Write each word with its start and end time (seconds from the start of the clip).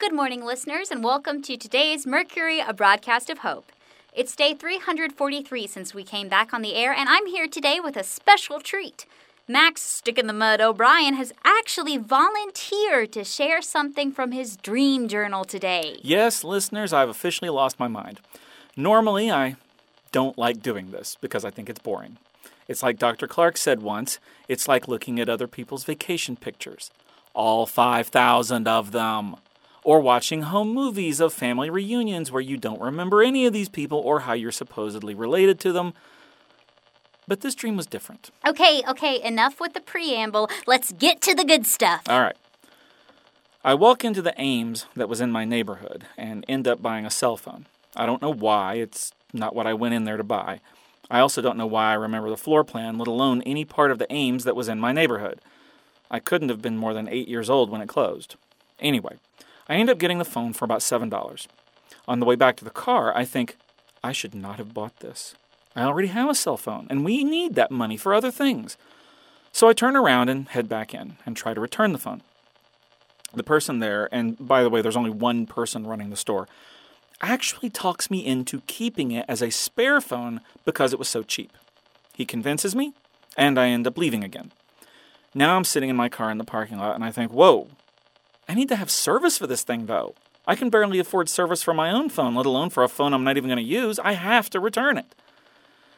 Good 0.00 0.14
morning, 0.14 0.44
listeners, 0.44 0.92
and 0.92 1.02
welcome 1.02 1.42
to 1.42 1.56
today's 1.56 2.06
Mercury, 2.06 2.60
a 2.60 2.72
broadcast 2.72 3.28
of 3.30 3.38
hope. 3.38 3.72
It's 4.14 4.36
day 4.36 4.54
343 4.54 5.66
since 5.66 5.92
we 5.92 6.04
came 6.04 6.28
back 6.28 6.54
on 6.54 6.62
the 6.62 6.76
air, 6.76 6.92
and 6.92 7.08
I'm 7.08 7.26
here 7.26 7.48
today 7.48 7.80
with 7.80 7.96
a 7.96 8.04
special 8.04 8.60
treat. 8.60 9.06
Max 9.48 9.82
Stick 9.82 10.16
in 10.16 10.28
the 10.28 10.32
Mud 10.32 10.60
O'Brien 10.60 11.14
has 11.14 11.32
actually 11.44 11.96
volunteered 11.98 13.10
to 13.10 13.24
share 13.24 13.60
something 13.60 14.12
from 14.12 14.30
his 14.30 14.56
dream 14.56 15.08
journal 15.08 15.44
today. 15.44 15.98
Yes, 16.00 16.44
listeners, 16.44 16.92
I've 16.92 17.08
officially 17.08 17.50
lost 17.50 17.80
my 17.80 17.88
mind. 17.88 18.20
Normally, 18.76 19.32
I 19.32 19.56
don't 20.12 20.38
like 20.38 20.62
doing 20.62 20.92
this 20.92 21.18
because 21.20 21.44
I 21.44 21.50
think 21.50 21.68
it's 21.68 21.80
boring. 21.80 22.18
It's 22.68 22.84
like 22.84 23.00
Dr. 23.00 23.26
Clark 23.26 23.56
said 23.56 23.82
once 23.82 24.20
it's 24.46 24.68
like 24.68 24.86
looking 24.86 25.18
at 25.18 25.28
other 25.28 25.48
people's 25.48 25.82
vacation 25.82 26.36
pictures, 26.36 26.92
all 27.34 27.66
5,000 27.66 28.68
of 28.68 28.92
them. 28.92 29.34
Or 29.88 30.00
watching 30.00 30.42
home 30.42 30.74
movies 30.74 31.18
of 31.18 31.32
family 31.32 31.70
reunions 31.70 32.30
where 32.30 32.42
you 32.42 32.58
don't 32.58 32.78
remember 32.78 33.22
any 33.22 33.46
of 33.46 33.54
these 33.54 33.70
people 33.70 34.00
or 34.00 34.20
how 34.20 34.34
you're 34.34 34.52
supposedly 34.52 35.14
related 35.14 35.58
to 35.60 35.72
them. 35.72 35.94
But 37.26 37.40
this 37.40 37.54
dream 37.54 37.74
was 37.74 37.86
different. 37.86 38.30
Okay, 38.46 38.82
okay, 38.86 39.18
enough 39.22 39.58
with 39.58 39.72
the 39.72 39.80
preamble. 39.80 40.50
Let's 40.66 40.92
get 40.92 41.22
to 41.22 41.34
the 41.34 41.42
good 41.42 41.64
stuff. 41.64 42.02
All 42.06 42.20
right. 42.20 42.36
I 43.64 43.72
walk 43.72 44.04
into 44.04 44.20
the 44.20 44.38
Ames 44.38 44.84
that 44.94 45.08
was 45.08 45.22
in 45.22 45.32
my 45.32 45.46
neighborhood 45.46 46.04
and 46.18 46.44
end 46.46 46.68
up 46.68 46.82
buying 46.82 47.06
a 47.06 47.10
cell 47.10 47.38
phone. 47.38 47.64
I 47.96 48.04
don't 48.04 48.20
know 48.20 48.34
why, 48.34 48.74
it's 48.74 49.12
not 49.32 49.54
what 49.54 49.66
I 49.66 49.72
went 49.72 49.94
in 49.94 50.04
there 50.04 50.18
to 50.18 50.22
buy. 50.22 50.60
I 51.10 51.20
also 51.20 51.40
don't 51.40 51.56
know 51.56 51.66
why 51.66 51.92
I 51.92 51.94
remember 51.94 52.28
the 52.28 52.36
floor 52.36 52.62
plan, 52.62 52.98
let 52.98 53.08
alone 53.08 53.40
any 53.46 53.64
part 53.64 53.90
of 53.90 53.98
the 53.98 54.12
Ames 54.12 54.44
that 54.44 54.54
was 54.54 54.68
in 54.68 54.80
my 54.80 54.92
neighborhood. 54.92 55.40
I 56.10 56.18
couldn't 56.18 56.50
have 56.50 56.60
been 56.60 56.76
more 56.76 56.92
than 56.92 57.08
eight 57.08 57.26
years 57.26 57.48
old 57.48 57.70
when 57.70 57.80
it 57.80 57.88
closed. 57.88 58.36
Anyway, 58.80 59.16
I 59.68 59.74
end 59.74 59.90
up 59.90 59.98
getting 59.98 60.18
the 60.18 60.24
phone 60.24 60.52
for 60.52 60.64
about 60.64 60.80
$7. 60.80 61.46
On 62.06 62.20
the 62.20 62.26
way 62.26 62.36
back 62.36 62.56
to 62.56 62.64
the 62.64 62.70
car, 62.70 63.16
I 63.16 63.24
think, 63.24 63.56
I 64.02 64.12
should 64.12 64.34
not 64.34 64.56
have 64.56 64.72
bought 64.72 65.00
this. 65.00 65.34
I 65.76 65.82
already 65.82 66.08
have 66.08 66.30
a 66.30 66.34
cell 66.34 66.56
phone, 66.56 66.86
and 66.88 67.04
we 67.04 67.22
need 67.22 67.54
that 67.54 67.70
money 67.70 67.96
for 67.96 68.14
other 68.14 68.30
things. 68.30 68.76
So 69.52 69.68
I 69.68 69.72
turn 69.72 69.96
around 69.96 70.28
and 70.28 70.48
head 70.48 70.68
back 70.68 70.94
in 70.94 71.16
and 71.26 71.36
try 71.36 71.54
to 71.54 71.60
return 71.60 71.92
the 71.92 71.98
phone. 71.98 72.22
The 73.34 73.42
person 73.42 73.78
there, 73.78 74.08
and 74.10 74.36
by 74.38 74.62
the 74.62 74.70
way, 74.70 74.80
there's 74.80 74.96
only 74.96 75.10
one 75.10 75.46
person 75.46 75.86
running 75.86 76.10
the 76.10 76.16
store, 76.16 76.48
actually 77.20 77.68
talks 77.68 78.10
me 78.10 78.24
into 78.24 78.62
keeping 78.66 79.10
it 79.10 79.26
as 79.28 79.42
a 79.42 79.50
spare 79.50 80.00
phone 80.00 80.40
because 80.64 80.92
it 80.92 80.98
was 80.98 81.08
so 81.08 81.22
cheap. 81.22 81.52
He 82.14 82.24
convinces 82.24 82.74
me, 82.74 82.94
and 83.36 83.58
I 83.58 83.68
end 83.68 83.86
up 83.86 83.98
leaving 83.98 84.24
again. 84.24 84.52
Now 85.34 85.56
I'm 85.56 85.64
sitting 85.64 85.90
in 85.90 85.96
my 85.96 86.08
car 86.08 86.30
in 86.30 86.38
the 86.38 86.44
parking 86.44 86.78
lot, 86.78 86.94
and 86.94 87.04
I 87.04 87.10
think, 87.10 87.32
whoa, 87.32 87.68
I 88.48 88.54
need 88.54 88.68
to 88.68 88.76
have 88.76 88.90
service 88.90 89.36
for 89.36 89.46
this 89.46 89.62
thing, 89.62 89.86
though. 89.86 90.14
I 90.46 90.54
can 90.54 90.70
barely 90.70 90.98
afford 90.98 91.28
service 91.28 91.62
for 91.62 91.74
my 91.74 91.90
own 91.90 92.08
phone, 92.08 92.34
let 92.34 92.46
alone 92.46 92.70
for 92.70 92.82
a 92.82 92.88
phone 92.88 93.12
I'm 93.12 93.24
not 93.24 93.36
even 93.36 93.48
going 93.48 93.58
to 93.58 93.62
use. 93.62 93.98
I 93.98 94.12
have 94.12 94.48
to 94.50 94.60
return 94.60 94.96
it. 94.96 95.14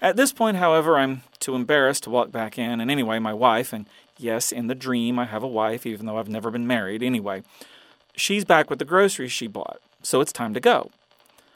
At 0.00 0.16
this 0.16 0.32
point, 0.32 0.56
however, 0.56 0.98
I'm 0.98 1.22
too 1.38 1.54
embarrassed 1.54 2.02
to 2.04 2.10
walk 2.10 2.32
back 2.32 2.58
in, 2.58 2.80
and 2.80 2.90
anyway, 2.90 3.20
my 3.20 3.32
wife, 3.32 3.72
and 3.72 3.86
yes, 4.18 4.50
in 4.50 4.66
the 4.66 4.74
dream, 4.74 5.16
I 5.16 5.26
have 5.26 5.44
a 5.44 5.48
wife, 5.48 5.86
even 5.86 6.06
though 6.06 6.18
I've 6.18 6.28
never 6.28 6.50
been 6.50 6.66
married, 6.66 7.04
anyway, 7.04 7.44
she's 8.16 8.44
back 8.44 8.68
with 8.68 8.80
the 8.80 8.84
groceries 8.84 9.30
she 9.30 9.46
bought, 9.46 9.80
so 10.02 10.20
it's 10.20 10.32
time 10.32 10.54
to 10.54 10.60
go. 10.60 10.90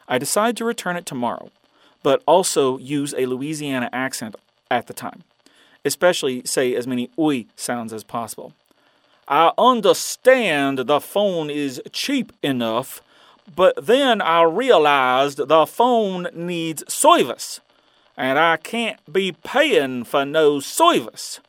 I 0.06 0.19
decide 0.19 0.56
to 0.59 0.65
return 0.65 0.97
it 0.97 1.06
tomorrow, 1.06 1.50
but 2.05 2.23
also 2.25 2.78
use 2.78 3.12
a 3.19 3.27
Louisiana 3.27 3.91
accent 3.93 4.37
at 4.71 4.87
the 4.87 4.95
time, 4.95 5.25
especially 5.84 6.45
say 6.45 6.77
as 6.77 6.87
many 6.87 7.11
oi 7.19 7.47
sounds 7.56 7.93
as 7.93 8.05
possible. 8.05 8.53
I 9.29 9.53
understand 9.59 10.79
the 10.79 11.01
phone 11.01 11.51
is 11.51 11.83
cheap 11.93 12.33
enough, 12.43 13.03
but 13.55 13.87
then 13.87 14.21
I 14.21 14.43
realized 14.43 15.49
the 15.49 15.67
phone 15.67 16.29
needs 16.33 16.85
service 16.93 17.61
and 18.17 18.39
I 18.39 18.57
can't 18.57 19.01
be 19.12 19.33
paying 19.33 20.05
for 20.05 20.25
no 20.25 20.61
service. 20.61 21.41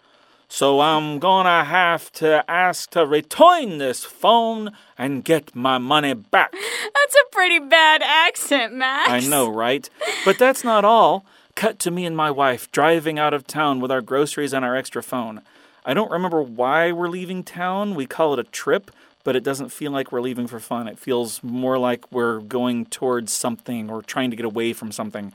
So 0.49 0.79
I'm 0.79 1.19
gonna 1.19 1.65
have 1.65 2.11
to 2.13 2.43
ask 2.49 2.89
to 2.91 3.05
return 3.05 3.77
this 3.77 4.05
phone 4.05 4.71
and 4.97 5.23
get 5.23 5.55
my 5.55 5.77
money 5.77 6.13
back. 6.13 6.51
That's 6.93 7.15
a 7.15 7.31
pretty 7.31 7.59
bad 7.59 8.01
accent, 8.01 8.73
Max. 8.73 9.09
I 9.09 9.19
know, 9.19 9.49
right? 9.49 9.89
But 10.25 10.39
that's 10.39 10.63
not 10.63 10.83
all. 10.83 11.25
Cut 11.55 11.79
to 11.79 11.91
me 11.91 12.05
and 12.05 12.15
my 12.17 12.31
wife 12.31 12.71
driving 12.71 13.19
out 13.19 13.33
of 13.33 13.45
town 13.45 13.79
with 13.79 13.91
our 13.91 14.01
groceries 14.01 14.53
and 14.53 14.65
our 14.65 14.75
extra 14.75 15.03
phone. 15.03 15.41
I 15.87 15.93
don't 15.93 16.11
remember 16.11 16.41
why 16.41 16.91
we're 16.91 17.07
leaving 17.07 17.43
town. 17.43 17.95
We 17.95 18.05
call 18.05 18.33
it 18.33 18.39
a 18.39 18.43
trip, 18.43 18.91
but 19.23 19.37
it 19.37 19.43
doesn't 19.43 19.69
feel 19.69 19.89
like 19.89 20.11
we're 20.11 20.19
leaving 20.19 20.45
for 20.45 20.59
fun. 20.59 20.89
It 20.89 20.99
feels 20.99 21.41
more 21.41 21.77
like 21.77 22.11
we're 22.11 22.41
going 22.41 22.87
towards 22.87 23.31
something 23.31 23.89
or 23.89 24.01
trying 24.01 24.29
to 24.29 24.35
get 24.35 24.45
away 24.45 24.73
from 24.73 24.91
something. 24.91 25.31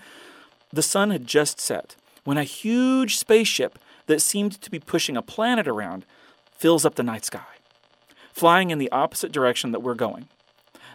The 0.71 0.83
sun 0.83 1.11
had 1.11 1.27
just 1.27 1.59
set 1.59 1.97
when 2.25 2.37
a 2.37 2.45
huge 2.45 3.17
spaceship 3.17 3.79
that 4.07 4.21
seemed 4.21 4.61
to 4.61 4.71
be 4.71 4.79
pushing 4.79 5.17
a 5.17 5.23
planet 5.23 5.67
around 5.67 6.05
fills 6.55 6.85
up 6.85 6.97
the 6.97 7.03
night 7.03 7.25
sky, 7.25 7.57
flying 8.35 8.71
in 8.71 8.79
the 8.79 8.93
opposite 8.93 9.33
direction 9.33 9.73
that 9.73 9.81
we're 9.81 9.95
going. 9.95 10.29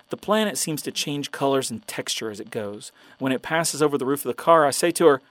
The 0.10 0.18
planet 0.18 0.60
seems 0.60 0.84
to 0.84 0.92
change 0.92 1.32
colors 1.32 1.72
and 1.72 1.86
texture 1.88 2.30
as 2.30 2.40
it 2.40 2.52
goes. 2.52 2.92
When 3.18 3.32
it 3.32 3.42
passes 3.42 3.82
over 3.82 3.98
the 3.98 4.06
roof 4.06 4.24
of 4.24 4.30
the 4.30 4.42
car, 4.42 4.68
I 4.68 4.72
say 4.72 4.92
to 4.92 5.08
her, 5.08 5.22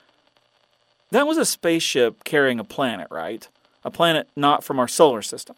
That 1.11 1.25
was 1.25 1.37
a 1.37 1.45
spaceship 1.45 2.25
carrying 2.25 2.59
a 2.59 2.65
planet, 2.65 3.07
right? 3.09 3.47
A 3.83 3.91
planet 3.91 4.27
not 4.35 4.63
from 4.63 4.79
our 4.79 4.87
solar 4.87 5.21
system. 5.21 5.55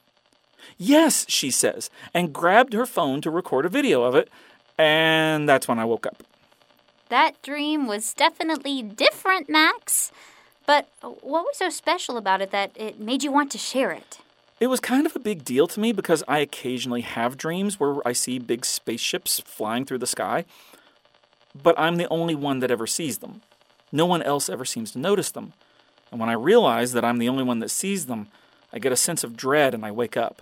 Yes, 0.77 1.25
she 1.27 1.51
says, 1.51 1.89
and 2.13 2.33
grabbed 2.33 2.73
her 2.73 2.85
phone 2.85 3.21
to 3.21 3.31
record 3.31 3.65
a 3.65 3.69
video 3.69 4.03
of 4.03 4.15
it, 4.15 4.29
and 4.77 5.47
that's 5.47 5.67
when 5.67 5.79
I 5.79 5.85
woke 5.85 6.05
up. 6.05 6.23
That 7.09 7.41
dream 7.41 7.87
was 7.87 8.13
definitely 8.13 8.83
different, 8.83 9.49
Max. 9.49 10.11
But 10.65 10.87
what 11.01 11.43
was 11.43 11.57
so 11.57 11.69
special 11.69 12.17
about 12.17 12.41
it 12.41 12.51
that 12.51 12.71
it 12.75 12.99
made 12.99 13.23
you 13.23 13.31
want 13.31 13.51
to 13.53 13.57
share 13.57 13.91
it? 13.91 14.19
It 14.59 14.67
was 14.67 14.79
kind 14.79 15.05
of 15.05 15.15
a 15.15 15.19
big 15.19 15.43
deal 15.43 15.67
to 15.67 15.79
me 15.79 15.91
because 15.91 16.23
I 16.27 16.39
occasionally 16.39 17.01
have 17.01 17.37
dreams 17.37 17.79
where 17.79 18.05
I 18.07 18.11
see 18.11 18.37
big 18.37 18.65
spaceships 18.65 19.39
flying 19.39 19.85
through 19.85 19.97
the 19.99 20.05
sky, 20.05 20.45
but 21.59 21.79
I'm 21.79 21.95
the 21.95 22.07
only 22.09 22.35
one 22.35 22.59
that 22.59 22.69
ever 22.69 22.85
sees 22.85 23.19
them. 23.19 23.41
No 23.91 24.05
one 24.05 24.21
else 24.21 24.49
ever 24.49 24.65
seems 24.65 24.91
to 24.91 24.99
notice 24.99 25.31
them. 25.31 25.53
And 26.11 26.19
when 26.19 26.29
I 26.29 26.33
realize 26.33 26.93
that 26.93 27.05
I'm 27.05 27.17
the 27.17 27.29
only 27.29 27.43
one 27.43 27.59
that 27.59 27.71
sees 27.71 28.05
them, 28.05 28.27
I 28.73 28.79
get 28.79 28.91
a 28.91 28.97
sense 28.97 29.23
of 29.23 29.37
dread 29.37 29.73
and 29.73 29.85
I 29.85 29.91
wake 29.91 30.17
up. 30.17 30.41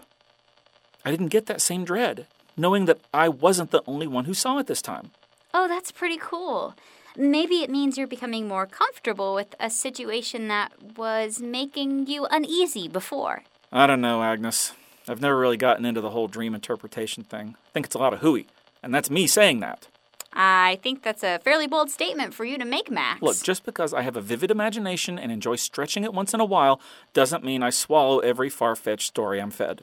I 1.06 1.12
didn't 1.12 1.28
get 1.28 1.46
that 1.46 1.62
same 1.62 1.86
dread, 1.86 2.28
knowing 2.56 2.86
that 2.86 3.00
I 3.14 3.30
wasn't 3.30 3.72
the 3.72 3.84
only 3.88 4.08
one 4.08 4.26
who 4.26 4.34
saw 4.34 4.58
it 4.58 4.68
this 4.68 4.82
time. 4.82 5.12
Oh, 5.54 5.68
that's 5.68 5.92
pretty 5.92 6.18
cool. 6.18 6.76
Maybe 7.16 7.64
it 7.64 7.70
means 7.70 7.98
you're 7.98 8.08
becoming 8.08 8.48
more 8.48 8.68
comfortable 8.68 9.34
with 9.34 9.56
a 9.60 9.70
situation 9.70 10.50
that 10.50 10.72
was 10.98 11.40
making 11.40 12.08
you 12.08 12.28
uneasy 12.30 12.88
before. 12.88 13.44
I 13.72 13.88
don't 13.88 14.02
know, 14.02 14.22
Agnes. 14.22 14.74
I've 15.08 15.22
never 15.22 15.38
really 15.40 15.58
gotten 15.58 15.86
into 15.86 16.02
the 16.02 16.10
whole 16.10 16.28
dream 16.28 16.54
interpretation 16.54 17.24
thing. 17.24 17.56
I 17.58 17.70
think 17.72 17.86
it's 17.86 17.96
a 17.96 18.00
lot 18.00 18.14
of 18.14 18.20
hooey, 18.20 18.48
and 18.84 18.94
that's 18.94 19.10
me 19.10 19.26
saying 19.26 19.62
that. 19.62 19.88
I 20.40 20.78
think 20.84 21.02
that's 21.02 21.24
a 21.24 21.40
fairly 21.40 21.66
bold 21.66 21.90
statement 21.90 22.32
for 22.32 22.46
you 22.46 22.60
to 22.60 22.66
make, 22.66 22.92
Max. 22.92 23.24
Look, 23.24 23.42
just 23.42 23.66
because 23.66 23.92
I 23.92 24.04
have 24.04 24.16
a 24.16 24.22
vivid 24.22 24.52
imagination 24.52 25.18
and 25.18 25.32
enjoy 25.32 25.56
stretching 25.56 26.04
it 26.04 26.14
once 26.14 26.32
in 26.32 26.40
a 26.40 26.46
while 26.46 26.80
doesn't 27.14 27.44
mean 27.44 27.64
I 27.64 27.72
swallow 27.72 28.20
every 28.20 28.48
far 28.48 28.76
fetched 28.76 29.08
story 29.08 29.42
I'm 29.42 29.50
fed. 29.50 29.82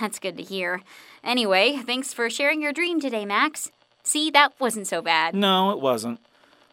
That's 0.00 0.18
good 0.18 0.38
to 0.38 0.42
hear. 0.42 0.80
Anyway, 1.22 1.82
thanks 1.84 2.14
for 2.14 2.30
sharing 2.30 2.62
your 2.62 2.72
dream 2.72 2.98
today, 2.98 3.26
Max. 3.26 3.70
See, 4.02 4.30
that 4.30 4.54
wasn't 4.58 4.86
so 4.86 5.02
bad. 5.02 5.34
No, 5.34 5.70
it 5.70 5.80
wasn't. 5.80 6.18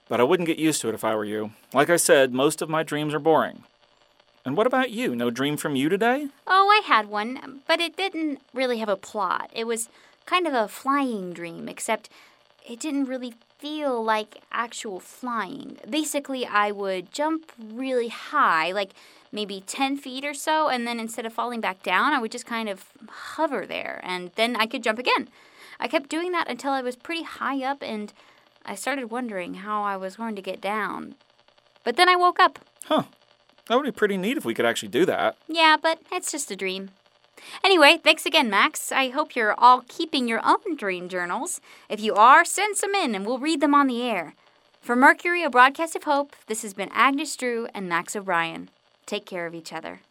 But 0.08 0.22
I 0.22 0.24
wouldn't 0.24 0.48
get 0.48 0.58
used 0.58 0.80
to 0.82 0.88
it 0.88 0.96
if 0.96 1.04
I 1.04 1.14
were 1.14 1.26
you. 1.26 1.52
Like 1.74 1.90
I 1.90 1.98
said, 1.98 2.34
most 2.34 2.62
of 2.62 2.70
my 2.70 2.82
dreams 2.82 3.14
are 3.14 3.20
boring. 3.20 3.64
And 4.46 4.56
what 4.56 4.68
about 4.68 4.92
you? 4.92 5.14
No 5.14 5.30
dream 5.32 5.58
from 5.58 5.76
you 5.76 5.90
today? 5.90 6.30
Oh, 6.48 6.70
I 6.70 6.88
had 6.88 7.10
one, 7.10 7.60
but 7.68 7.82
it 7.82 7.98
didn't 7.98 8.40
really 8.54 8.78
have 8.78 8.88
a 8.88 8.96
plot. 8.96 9.52
It 9.54 9.68
was 9.68 9.90
kind 10.26 10.48
of 10.48 10.54
a 10.54 10.70
flying 10.70 11.34
dream, 11.34 11.68
except 11.68 12.10
it 12.68 12.80
didn't 12.80 13.06
really 13.06 13.34
feel 13.58 14.04
like 14.04 14.42
actual 14.52 15.00
flying. 15.00 15.78
Basically, 15.90 16.46
I 16.46 16.72
would 16.72 17.12
jump 17.12 17.52
really 17.58 18.10
high, 18.10 18.72
like 18.72 18.92
maybe 19.32 19.64
10 19.66 19.98
feet 19.98 20.26
or 20.26 20.34
so, 20.34 20.68
and 20.68 20.86
then 20.86 21.00
instead 21.00 21.26
of 21.26 21.34
falling 21.34 21.62
back 21.62 21.82
down, 21.82 22.14
I 22.14 22.20
would 22.20 22.32
just 22.32 22.46
kind 22.46 22.70
of 22.70 22.86
hover 23.10 23.66
there, 23.66 24.00
and 24.04 24.32
then 24.36 24.56
I 24.56 24.66
could 24.66 24.84
jump 24.84 25.00
again. 25.00 25.28
I 25.80 25.88
kept 25.88 26.10
doing 26.10 26.32
that 26.32 26.50
until 26.50 26.72
I 26.72 26.82
was 26.82 26.96
pretty 26.96 27.24
high 27.24 27.64
up 27.64 27.82
and 27.82 28.12
I 28.66 28.76
started 28.76 29.12
wondering 29.12 29.56
how 29.56 29.84
I 29.84 29.96
was 29.96 30.16
going 30.16 30.36
to 30.36 30.42
get 30.42 30.60
down. 30.60 31.16
But 31.84 31.96
then 31.96 32.10
I 32.10 32.16
woke 32.16 32.40
up. 32.40 32.60
Huh. 32.86 33.04
That 33.68 33.76
would 33.76 33.86
be 33.86 33.92
pretty 33.92 34.18
neat 34.18 34.38
if 34.38 34.46
we 34.46 34.54
could 34.54 34.66
actually 34.66 34.90
do 34.90 35.06
that. 35.06 35.38
Yeah, 35.48 35.78
but 35.82 36.00
it's 36.12 36.32
just 36.32 36.52
a 36.52 36.56
dream. 36.56 36.90
Anyway, 37.64 38.00
thanks 38.04 38.26
again, 38.26 38.50
Max. 38.50 38.92
I 38.92 39.10
hope 39.10 39.36
you're 39.36 39.54
all 39.60 39.84
keeping 39.88 40.28
your 40.28 40.42
own 40.44 40.76
dream 40.76 41.10
journals. 41.10 41.62
If 41.90 42.00
you 42.00 42.16
are, 42.16 42.46
send 42.46 42.78
some 42.78 42.94
in 42.94 43.16
and 43.16 43.26
we'll 43.26 43.40
read 43.40 43.62
them 43.62 43.76
on 43.76 43.88
the 43.88 44.02
air. 44.02 44.36
For 44.82 44.96
Mercury, 44.96 45.44
a 45.44 45.50
broadcast 45.50 45.96
of 45.96 46.04
hope, 46.04 46.36
this 46.48 46.62
has 46.62 46.74
been 46.74 46.90
Agnes 46.94 47.36
Drew 47.36 47.68
and 47.74 47.90
Max 47.90 48.16
O'Brien. 48.16 48.70
Take 49.06 49.26
care 49.26 49.46
of 49.46 49.54
each 49.54 49.74
other. 49.74 50.02